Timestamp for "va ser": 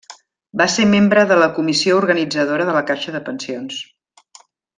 0.61-0.85